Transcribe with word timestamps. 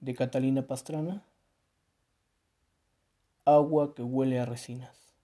de 0.00 0.14
Catalina 0.14 0.66
Pastrana. 0.66 1.22
Agua 3.44 3.94
que 3.94 4.02
huele 4.02 4.40
a 4.40 4.46
resinas. 4.46 5.14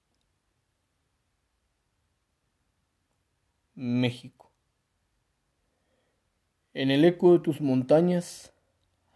México. 3.75 4.51
En 6.73 6.91
el 6.91 7.05
eco 7.05 7.33
de 7.33 7.39
tus 7.41 7.61
montañas 7.61 8.53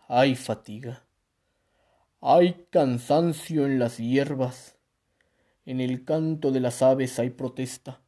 hay 0.09 0.35
fatiga, 0.35 1.05
hay 2.21 2.67
cansancio 2.71 3.67
en 3.67 3.79
las 3.79 3.99
hierbas, 3.99 4.77
en 5.67 5.81
el 5.81 6.05
canto 6.05 6.53
de 6.53 6.61
las 6.61 6.83
aves 6.83 7.19
hay 7.19 7.31
protesta, 7.31 8.01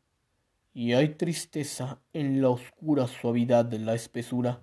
y 0.75 0.95
hay 0.95 1.15
tristeza 1.17 2.01
en 2.13 2.41
la 2.41 2.49
oscura 2.49 3.07
suavidad 3.07 3.65
de 3.65 3.79
la 3.79 3.95
espesura. 3.95 4.63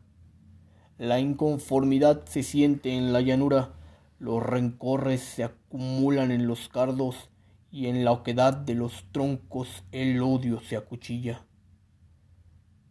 La 0.99 1.21
inconformidad 1.21 2.25
se 2.25 2.43
siente 2.43 2.91
en 2.91 3.13
la 3.13 3.21
llanura, 3.21 3.71
los 4.19 4.43
rencores 4.43 5.21
se 5.21 5.45
acumulan 5.45 6.29
en 6.29 6.45
los 6.45 6.67
cardos, 6.67 7.29
y 7.71 7.87
en 7.87 8.03
la 8.03 8.11
oquedad 8.11 8.53
de 8.53 8.75
los 8.75 9.05
troncos 9.13 9.85
el 9.93 10.21
odio 10.21 10.59
se 10.59 10.75
acuchilla. 10.75 11.45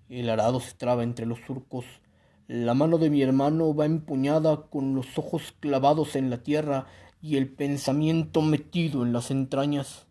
El 0.08 0.30
arado 0.30 0.58
se 0.58 0.72
traba 0.72 1.02
entre 1.02 1.26
los 1.26 1.40
surcos. 1.40 1.84
La 2.46 2.72
mano 2.72 2.96
de 2.96 3.10
mi 3.10 3.20
hermano 3.20 3.74
va 3.74 3.84
empuñada 3.84 4.56
con 4.70 4.94
los 4.94 5.18
ojos 5.18 5.54
clavados 5.60 6.16
en 6.16 6.30
la 6.30 6.42
tierra 6.42 6.86
y 7.20 7.36
el 7.36 7.52
pensamiento 7.52 8.40
metido 8.40 9.02
en 9.02 9.12
las 9.12 9.30
entrañas. 9.30 10.06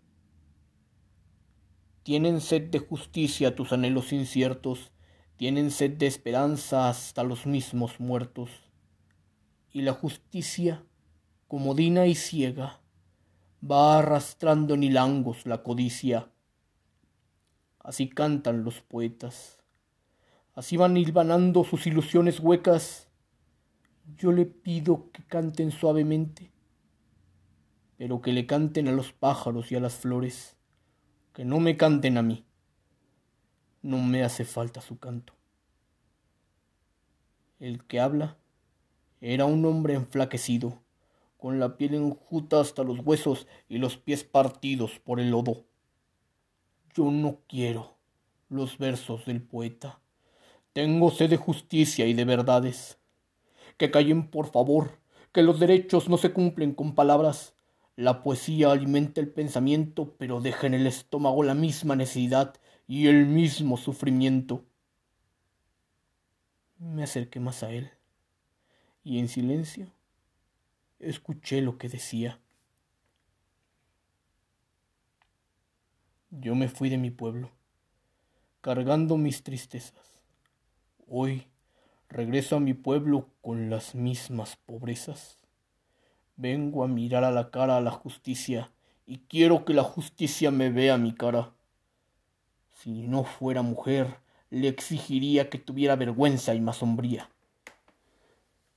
Tienen 2.04 2.42
sed 2.42 2.70
de 2.70 2.78
justicia 2.78 3.56
tus 3.56 3.73
anhelos 3.73 4.14
inciertos, 4.14 4.92
tienen 5.38 5.72
sed 5.72 5.91
de 5.98 6.08
esperanza 6.08 6.90
hasta 6.90 7.23
los 7.23 7.45
mismos 7.45 8.00
muertos. 8.00 8.50
Y 9.72 9.81
la 9.81 9.94
justicia, 9.94 10.84
comodina 11.48 12.08
y 12.08 12.16
ciega, 12.16 12.81
va 13.64 14.00
arrastrando 14.00 14.73
en 14.73 14.84
hilangos 14.84 15.45
la 15.45 15.64
codicia. 15.64 16.30
Así 17.80 18.09
cantan 18.09 18.64
los 18.64 18.81
poetas 18.81 19.58
Así 20.58 20.75
van 20.75 20.97
hilvanando 20.97 21.64
sus 21.64 21.86
ilusiones 21.86 22.40
huecas. 22.40 23.08
Yo 24.17 24.31
le 24.31 24.47
pido 24.47 25.12
que 25.12 25.22
canten 25.22 25.69
suavemente, 25.69 26.52
pero 27.95 28.23
que 28.23 28.34
le 28.34 28.47
canten 28.47 28.88
a 28.88 28.92
los 28.92 29.14
pájaros 29.14 29.72
y 29.72 29.75
a 29.75 29.80
las 29.80 29.94
flores, 29.97 30.58
que 31.34 31.45
no 31.45 31.59
me 31.59 31.78
canten 31.78 32.17
a 32.17 32.23
mí. 32.23 32.47
No 33.81 33.97
me 34.00 34.23
hace 34.23 34.44
falta 34.44 34.81
su 34.81 34.97
canto. 34.97 35.33
El 37.59 37.84
que 37.86 38.00
habla 38.00 38.38
era 39.22 39.45
un 39.45 39.66
hombre 39.66 39.94
enflaquecido, 39.94 40.80
con 41.38 41.59
la 41.59 41.78
piel 41.78 41.95
enjuta 41.95 42.59
hasta 42.59 42.84
los 42.84 43.00
huesos 43.00 43.47
y 43.69 43.78
los 43.78 43.97
pies 43.97 44.23
partidos 44.23 45.00
por 45.00 45.19
el 45.19 45.31
lodo. 45.31 45.66
Yo 46.94 47.11
no 47.11 47.39
quiero 47.47 47.95
los 48.50 48.78
versos 48.78 49.25
del 49.25 49.42
poeta. 49.42 50.00
Tengo 50.73 51.12
sed 51.12 51.30
de 51.30 51.38
justicia 51.38 52.06
y 52.06 52.14
de 52.14 52.25
verdades. 52.25 52.97
Que 53.78 53.91
callen, 53.91 54.30
por 54.30 54.52
favor, 54.52 55.00
que 55.31 55.44
los 55.44 55.59
derechos 55.59 56.09
no 56.09 56.17
se 56.17 56.31
cumplen 56.31 56.73
con 56.73 56.95
palabras. 56.95 57.53
La 57.95 58.22
poesía 58.22 58.72
alimenta 58.72 59.22
el 59.22 59.30
pensamiento, 59.30 60.16
pero 60.17 60.41
deja 60.41 60.67
en 60.67 60.75
el 60.75 60.88
estómago 60.88 61.44
la 61.44 61.56
misma 61.56 61.95
necesidad 61.95 62.56
y 62.88 63.08
el 63.08 63.26
mismo 63.26 63.78
sufrimiento. 63.78 64.66
Me 66.80 67.04
acerqué 67.04 67.40
más 67.40 67.64
a 67.64 67.72
él 67.72 67.92
y 69.04 69.20
en 69.20 69.28
silencio 69.28 69.88
escuché 71.00 71.62
lo 71.62 71.78
que 71.78 71.90
decía. 71.90 72.40
Yo 76.30 76.56
me 76.56 76.70
fui 76.70 76.90
de 76.90 76.97
mi 76.97 77.09
pueblo, 77.09 77.52
cargando 78.62 79.18
mis 79.18 79.44
tristezas. 79.44 80.20
Hoy 81.08 81.47
regreso 82.09 82.58
a 82.58 82.59
mi 82.59 82.74
pueblo 82.74 83.30
con 83.42 83.70
las 83.70 83.96
mismas 83.96 84.56
pobrezas. 84.56 85.38
Vengo 86.36 86.84
a 86.84 86.88
mirar 86.88 87.24
a 87.24 87.31
la 87.31 87.50
cara 87.50 87.78
a 87.78 87.81
la 87.81 87.92
justicia 87.92 88.72
y 89.06 89.20
quiero 89.20 89.66
que 89.66 89.74
la 89.74 89.84
justicia 89.84 90.52
me 90.52 90.70
vea 90.70 90.97
mi 90.97 91.14
cara. 91.14 91.56
Si 92.78 93.02
no 93.02 93.24
fuera 93.24 93.64
mujer, 93.64 94.20
le 94.52 94.68
exigiría 94.68 95.50
que 95.50 95.58
tuviera 95.58 95.96
vergüenza 95.96 96.54
y 96.54 96.62
más 96.62 96.78
sombría. 96.78 97.28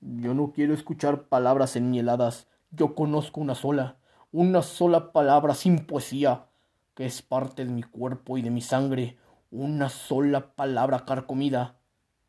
Yo 0.01 0.33
no 0.33 0.53
quiero 0.53 0.73
escuchar 0.73 1.25
palabras 1.25 1.77
enmieladas, 1.77 2.47
yo 2.71 2.95
conozco 2.95 3.43
una 3.43 3.55
sola, 3.55 3.99
una 4.33 4.63
sola 4.63 5.13
palabra 5.13 5.55
sin 5.55 5.85
poesía, 5.85 6.47
que 6.95 7.05
es 7.05 7.21
parte 7.21 7.67
de 7.67 7.73
mi 7.73 7.83
cuerpo 7.83 8.39
y 8.39 8.43
de 8.43 8.49
mi 8.49 8.63
sangre, 8.63 9.19
una 9.51 9.91
sola 9.91 10.55
palabra 10.55 11.05
carcomida, 11.05 11.77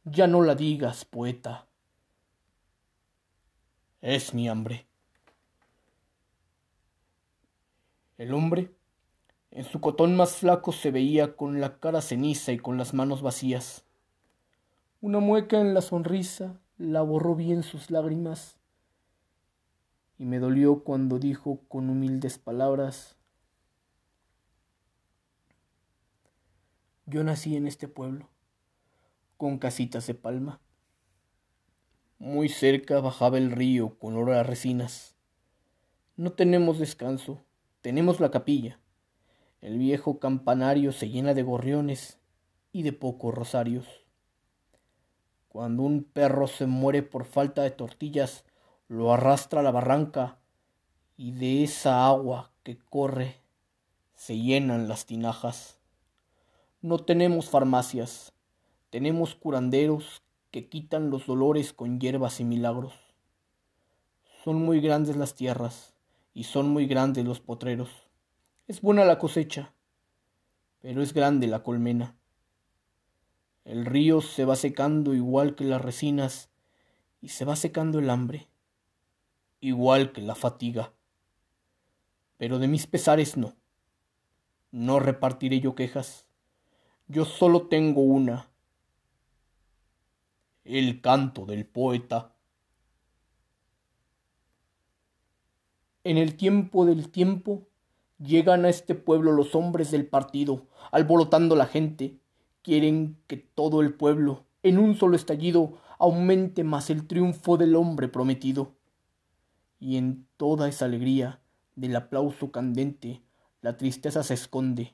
ya 0.03 0.27
no 0.27 0.41
la 0.41 0.55
digas, 0.55 1.05
poeta. 1.05 1.67
Es 4.01 4.33
mi 4.33 4.49
hambre. 4.49 4.87
El 8.17 8.33
hombre, 8.33 8.75
en 9.51 9.65
su 9.65 9.81
cotón 9.81 10.15
más 10.15 10.37
flaco, 10.37 10.71
se 10.71 10.91
veía 10.91 11.35
con 11.35 11.59
la 11.61 11.79
cara 11.79 12.01
ceniza 12.01 12.51
y 12.51 12.57
con 12.57 12.77
las 12.77 12.93
manos 12.93 13.21
vacías. 13.21 13.85
Una 15.01 15.19
mueca 15.19 15.59
en 15.59 15.73
la 15.73 15.81
sonrisa 15.81 16.59
la 16.77 17.01
borró 17.01 17.35
bien 17.35 17.63
sus 17.63 17.91
lágrimas 17.91 18.57
y 20.17 20.25
me 20.25 20.39
dolió 20.39 20.83
cuando 20.83 21.19
dijo 21.19 21.61
con 21.67 21.89
humildes 21.89 22.37
palabras 22.37 23.17
Yo 27.07 27.23
nací 27.25 27.57
en 27.57 27.67
este 27.67 27.89
pueblo 27.89 28.29
con 29.35 29.57
casitas 29.57 30.05
de 30.05 30.13
palma. 30.13 30.61
Muy 32.19 32.47
cerca 32.47 33.01
bajaba 33.01 33.39
el 33.39 33.51
río 33.51 33.97
con 33.97 34.15
olor 34.15 34.35
a 34.35 34.43
resinas. 34.43 35.15
No 36.15 36.33
tenemos 36.33 36.77
descanso, 36.77 37.43
tenemos 37.81 38.19
la 38.19 38.29
capilla. 38.29 38.80
El 39.61 39.77
viejo 39.77 40.17
campanario 40.17 40.91
se 40.91 41.09
llena 41.09 41.35
de 41.35 41.43
gorriones 41.43 42.17
y 42.71 42.81
de 42.81 42.93
pocos 42.93 43.33
rosarios. 43.33 43.85
Cuando 45.49 45.83
un 45.83 46.03
perro 46.03 46.47
se 46.47 46.65
muere 46.65 47.03
por 47.03 47.25
falta 47.25 47.61
de 47.61 47.69
tortillas, 47.69 48.43
lo 48.87 49.13
arrastra 49.13 49.59
a 49.59 49.63
la 49.63 49.69
barranca 49.69 50.39
y 51.15 51.33
de 51.33 51.63
esa 51.63 52.07
agua 52.07 52.51
que 52.63 52.79
corre 52.79 53.35
se 54.15 54.39
llenan 54.39 54.87
las 54.87 55.05
tinajas. 55.05 55.77
No 56.81 56.97
tenemos 56.97 57.49
farmacias, 57.49 58.33
tenemos 58.89 59.35
curanderos 59.35 60.23
que 60.49 60.69
quitan 60.69 61.11
los 61.11 61.27
dolores 61.27 61.71
con 61.71 61.99
hierbas 61.99 62.39
y 62.39 62.45
milagros. 62.45 62.93
Son 64.43 64.55
muy 64.55 64.81
grandes 64.81 65.17
las 65.17 65.35
tierras 65.35 65.93
y 66.33 66.45
son 66.45 66.69
muy 66.69 66.87
grandes 66.87 67.25
los 67.25 67.39
potreros. 67.39 68.10
Es 68.71 68.79
buena 68.79 69.03
la 69.03 69.19
cosecha, 69.19 69.73
pero 70.79 71.01
es 71.01 71.13
grande 71.13 71.45
la 71.45 71.61
colmena. 71.61 72.15
El 73.65 73.85
río 73.85 74.21
se 74.21 74.45
va 74.45 74.55
secando 74.55 75.13
igual 75.13 75.55
que 75.55 75.65
las 75.65 75.81
resinas 75.81 76.49
y 77.19 77.27
se 77.27 77.43
va 77.43 77.57
secando 77.57 77.99
el 77.99 78.09
hambre, 78.09 78.47
igual 79.59 80.13
que 80.13 80.21
la 80.21 80.35
fatiga. 80.35 80.93
Pero 82.37 82.59
de 82.59 82.69
mis 82.69 82.87
pesares 82.87 83.35
no. 83.35 83.57
No 84.71 85.01
repartiré 85.01 85.59
yo 85.59 85.75
quejas. 85.75 86.25
Yo 87.09 87.25
solo 87.25 87.67
tengo 87.67 87.99
una 87.99 88.49
el 90.63 91.01
canto 91.01 91.45
del 91.45 91.65
poeta. 91.65 92.33
En 96.05 96.17
el 96.17 96.37
tiempo 96.37 96.85
del 96.85 97.11
tiempo 97.11 97.67
llegan 98.23 98.65
a 98.65 98.69
este 98.69 98.95
pueblo 98.95 99.31
los 99.31 99.55
hombres 99.55 99.91
del 99.91 100.05
partido, 100.05 100.67
alborotando 100.91 101.55
la 101.55 101.65
gente. 101.65 102.17
Quieren 102.61 103.17
que 103.27 103.37
todo 103.37 103.81
el 103.81 103.93
pueblo, 103.93 104.45
en 104.63 104.77
un 104.77 104.95
solo 104.95 105.15
estallido, 105.15 105.79
aumente 105.97 106.63
más 106.63 106.89
el 106.89 107.07
triunfo 107.07 107.57
del 107.57 107.75
hombre 107.75 108.07
prometido. 108.07 108.75
Y 109.79 109.97
en 109.97 110.27
toda 110.37 110.69
esa 110.69 110.85
alegría 110.85 111.41
del 111.75 111.95
aplauso 111.95 112.51
candente, 112.51 113.21
la 113.61 113.77
tristeza 113.77 114.23
se 114.23 114.35
esconde, 114.35 114.93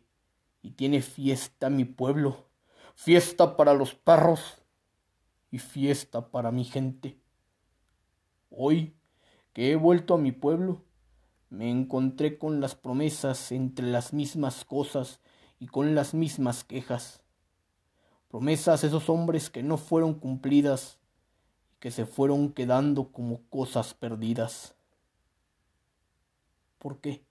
y 0.61 0.71
tiene 0.71 1.01
fiesta 1.01 1.69
mi 1.69 1.85
pueblo, 1.85 2.47
fiesta 2.95 3.57
para 3.57 3.73
los 3.73 3.95
perros, 3.95 4.61
y 5.51 5.59
fiesta 5.59 6.29
para 6.29 6.51
mi 6.51 6.63
gente. 6.63 7.17
Hoy 8.49 8.93
que 9.53 9.71
he 9.71 9.75
vuelto 9.75 10.13
a 10.13 10.17
mi 10.17 10.31
pueblo, 10.31 10.83
me 11.49 11.69
encontré 11.69 12.37
con 12.37 12.61
las 12.61 12.75
promesas 12.75 13.51
entre 13.51 13.87
las 13.87 14.13
mismas 14.13 14.65
cosas 14.65 15.19
y 15.59 15.67
con 15.67 15.95
las 15.95 16.13
mismas 16.13 16.63
quejas. 16.63 17.21
Promesas 18.27 18.83
esos 18.83 19.09
hombres 19.09 19.49
que 19.49 19.63
no 19.63 19.77
fueron 19.77 20.13
cumplidas 20.15 20.99
que 21.79 21.91
se 21.91 22.05
fueron 22.05 22.51
quedando 22.53 23.11
como 23.11 23.41
cosas 23.49 23.93
perdidas. 23.93 24.75
¿Por 26.79 26.99
qué? 26.99 27.23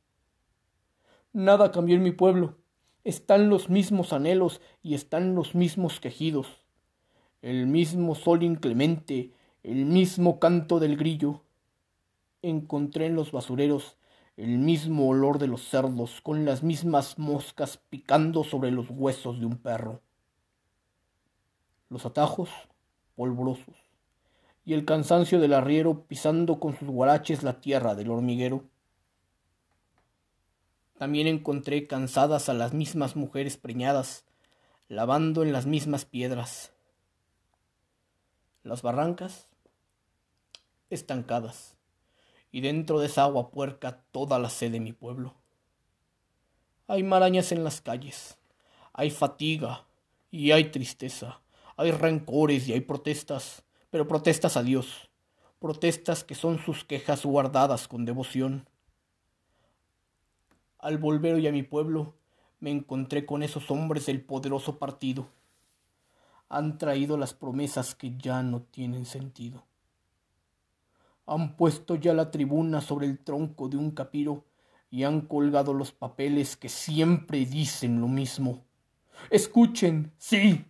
Nada 1.33 1.73
cambió 1.73 1.97
en 1.97 2.03
mi 2.03 2.13
pueblo. 2.13 2.57
Están 3.05 3.49
los 3.51 3.69
mismos 3.69 4.13
anhelos 4.13 4.61
y 4.83 4.95
están 4.95 5.35
los 5.35 5.55
mismos 5.55 6.01
quejidos. 6.01 6.65
El 7.43 7.67
mismo 7.67 8.15
sol 8.15 8.43
inclemente, 8.43 9.33
el 9.63 9.85
mismo 9.85 10.39
canto 10.41 10.81
del 10.81 10.97
grillo. 10.97 11.43
Encontré 12.43 13.07
en 13.07 13.15
los 13.15 13.33
basureros 13.33 13.97
el 14.37 14.59
mismo 14.59 15.09
olor 15.09 15.39
de 15.39 15.47
los 15.47 15.67
cerdos 15.69 16.21
con 16.21 16.45
las 16.45 16.63
mismas 16.63 17.19
moscas 17.19 17.79
picando 17.89 18.45
sobre 18.45 18.71
los 18.71 18.87
huesos 18.91 19.41
de 19.41 19.47
un 19.47 19.57
perro. 19.57 20.03
Los 21.89 22.05
atajos 22.05 22.51
polvorosos 23.15 23.75
y 24.67 24.75
el 24.75 24.85
cansancio 24.85 25.41
del 25.41 25.55
arriero 25.55 26.03
pisando 26.07 26.61
con 26.61 26.77
sus 26.77 26.89
guaraches 26.89 27.43
la 27.45 27.61
tierra 27.61 27.95
del 27.95 28.11
hormiguero. 28.11 28.65
También 30.99 31.29
encontré 31.29 31.87
cansadas 31.87 32.49
a 32.49 32.55
las 32.55 32.75
mismas 32.75 33.17
mujeres 33.17 33.57
preñadas, 33.57 34.25
lavando 34.89 35.45
en 35.45 35.53
las 35.53 35.67
mismas 35.67 36.05
piedras. 36.05 36.73
Las 38.65 38.83
barrancas 38.83 39.47
estancadas, 40.91 41.76
y 42.57 42.63
dentro 42.63 42.99
de 43.01 43.05
esa 43.05 43.25
agua 43.25 43.51
puerca 43.51 44.01
toda 44.13 44.39
la 44.39 44.49
sed 44.49 44.73
de 44.73 44.81
mi 44.81 44.95
pueblo. 44.95 45.35
Hay 46.87 47.03
marañas 47.03 47.53
en 47.53 47.65
las 47.65 47.83
calles, 47.83 48.39
hay 48.95 49.11
fatiga 49.11 49.85
y 50.31 50.53
hay 50.53 50.71
tristeza, 50.71 51.43
hay 51.77 51.91
rencores 51.91 52.67
y 52.67 52.73
hay 52.73 52.81
protestas, 52.81 53.63
pero 53.91 54.09
protestas 54.09 54.57
a 54.57 54.63
Dios, 54.63 55.11
protestas 55.59 56.25
que 56.25 56.35
son 56.35 56.59
sus 56.59 56.83
quejas 56.83 57.27
guardadas 57.27 57.89
con 57.89 58.07
devoción. 58.07 58.67
Al 60.79 60.97
volver 60.97 61.35
hoy 61.35 61.47
a 61.49 61.53
mi 61.53 61.63
pueblo, 61.63 62.15
me 62.59 62.71
encontré 62.71 63.27
con 63.27 63.43
esos 63.43 63.71
hombres 63.71 64.07
del 64.07 64.23
poderoso 64.23 64.79
partido. 64.79 65.29
Han 66.49 66.79
traído 66.79 67.19
las 67.19 67.35
promesas 67.35 67.95
que 67.95 68.17
ya 68.17 68.43
no 68.43 68.63
tienen 68.63 69.05
sentido. 69.05 69.63
Han 71.27 71.57
puesto 71.57 71.97
ya 71.97 72.15
la 72.15 72.31
tribuna 72.31 72.81
sobre 72.81 73.07
el 73.07 73.19
tronco 73.19 73.69
de 73.69 73.77
un 73.77 73.91
capiro 73.91 74.45
y 74.91 75.05
han 75.05 75.23
colgado 75.23 75.75
los 75.75 75.93
papeles 75.93 76.57
que 76.57 76.69
siempre 76.69 77.45
dicen 77.45 78.01
lo 78.01 78.09
mismo. 78.09 78.65
Escuchen, 79.31 80.13
sí, 80.19 80.65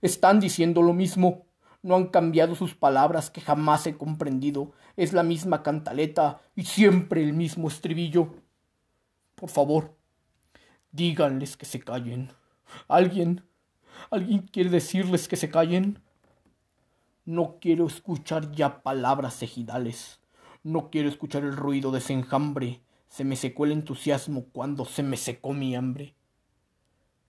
están 0.00 0.40
diciendo 0.40 0.82
lo 0.82 0.92
mismo. 0.92 1.46
No 1.82 1.96
han 1.96 2.08
cambiado 2.08 2.54
sus 2.54 2.74
palabras 2.74 3.30
que 3.30 3.40
jamás 3.40 3.86
he 3.86 3.96
comprendido. 3.96 4.72
Es 4.96 5.12
la 5.12 5.22
misma 5.22 5.62
cantaleta 5.62 6.40
y 6.54 6.64
siempre 6.64 7.22
el 7.22 7.32
mismo 7.32 7.68
estribillo. 7.68 8.34
Por 9.34 9.48
favor, 9.48 9.96
díganles 10.92 11.56
que 11.56 11.66
se 11.66 11.80
callen. 11.80 12.32
¿Alguien? 12.88 13.42
¿Alguien 14.10 14.40
quiere 14.40 14.70
decirles 14.70 15.28
que 15.28 15.36
se 15.36 15.50
callen? 15.50 16.02
No 17.30 17.58
quiero 17.60 17.86
escuchar 17.86 18.50
ya 18.50 18.82
palabras 18.82 19.40
ejidales. 19.44 20.18
No 20.64 20.90
quiero 20.90 21.08
escuchar 21.08 21.44
el 21.44 21.56
ruido 21.56 21.92
de 21.92 21.98
ese 21.98 22.12
enjambre. 22.12 22.80
Se 23.08 23.22
me 23.22 23.36
secó 23.36 23.66
el 23.66 23.70
entusiasmo 23.70 24.46
cuando 24.46 24.84
se 24.84 25.04
me 25.04 25.16
secó 25.16 25.52
mi 25.52 25.76
hambre. 25.76 26.16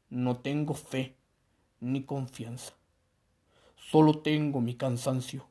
No 0.09 0.38
tengo 0.38 0.74
fe 0.74 1.18
ni 1.81 2.03
confianza. 2.03 2.74
Solo 3.75 4.24
tengo 4.24 4.59
mi 4.59 4.74
cansancio. 4.74 5.45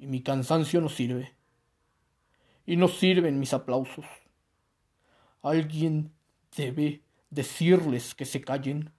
Y 0.00 0.08
mi 0.08 0.20
cansancio 0.20 0.80
no 0.80 0.88
sirve. 0.88 1.32
Y 2.66 2.74
no 2.74 2.88
sirven 2.88 3.38
mis 3.38 3.54
aplausos. 3.54 4.06
Alguien 5.40 6.10
debe 6.56 7.04
decirles 7.30 8.16
que 8.16 8.24
se 8.24 8.40
callen. 8.40 8.90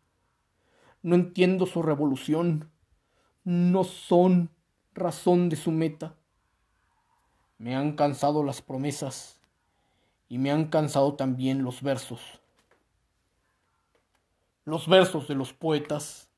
No 1.01 1.15
entiendo 1.15 1.65
su 1.65 1.81
revolución. 1.81 2.70
No 3.43 3.83
son 3.83 4.49
razón 4.93 5.49
de 5.49 5.55
su 5.55 5.71
meta. 5.71 6.15
Me 7.57 7.75
han 7.75 7.95
cansado 7.95 8.43
las 8.43 8.61
promesas 8.61 9.39
y 10.29 10.37
me 10.37 10.51
han 10.51 10.65
cansado 10.65 11.15
también 11.15 11.63
los 11.63 11.81
versos 11.81 12.41
los 14.65 14.87
versos 14.87 15.27
de 15.27 15.35
los 15.35 15.53
poetas 15.53 16.29